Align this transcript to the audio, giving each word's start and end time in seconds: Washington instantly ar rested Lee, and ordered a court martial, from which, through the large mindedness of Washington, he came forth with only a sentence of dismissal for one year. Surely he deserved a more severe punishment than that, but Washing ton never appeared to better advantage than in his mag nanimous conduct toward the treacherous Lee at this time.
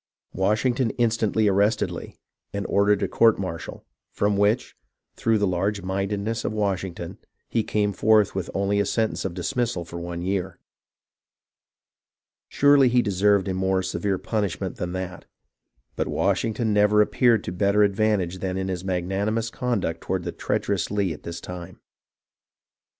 Washington 0.33 0.89
instantly 0.97 1.47
ar 1.47 1.53
rested 1.53 1.91
Lee, 1.91 2.17
and 2.53 2.65
ordered 2.65 3.03
a 3.03 3.07
court 3.07 3.37
martial, 3.37 3.85
from 4.11 4.35
which, 4.35 4.75
through 5.15 5.37
the 5.37 5.45
large 5.45 5.83
mindedness 5.83 6.43
of 6.43 6.51
Washington, 6.53 7.19
he 7.49 7.61
came 7.61 7.93
forth 7.93 8.33
with 8.33 8.49
only 8.55 8.79
a 8.79 8.85
sentence 8.87 9.25
of 9.25 9.35
dismissal 9.35 9.85
for 9.85 9.99
one 9.99 10.23
year. 10.23 10.57
Surely 12.49 12.89
he 12.89 13.03
deserved 13.03 13.47
a 13.47 13.53
more 13.53 13.83
severe 13.83 14.17
punishment 14.17 14.77
than 14.77 14.93
that, 14.93 15.25
but 15.95 16.07
Washing 16.07 16.55
ton 16.55 16.73
never 16.73 17.03
appeared 17.03 17.43
to 17.43 17.51
better 17.51 17.83
advantage 17.83 18.39
than 18.39 18.57
in 18.57 18.69
his 18.69 18.83
mag 18.83 19.05
nanimous 19.07 19.51
conduct 19.51 20.01
toward 20.01 20.23
the 20.23 20.31
treacherous 20.31 20.89
Lee 20.89 21.13
at 21.13 21.21
this 21.21 21.39
time. 21.39 21.79